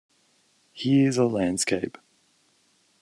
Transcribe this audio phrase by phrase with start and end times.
[0.73, 1.95] Here's a landscape!